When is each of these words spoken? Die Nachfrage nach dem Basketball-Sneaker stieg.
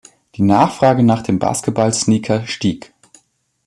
Die 0.33 0.41
Nachfrage 0.41 1.03
nach 1.03 1.21
dem 1.21 1.37
Basketball-Sneaker 1.37 2.47
stieg. 2.47 2.91